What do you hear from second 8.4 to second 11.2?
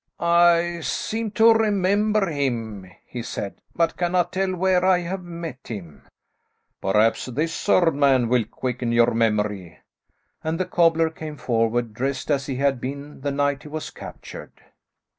quicken your memory," and the cobbler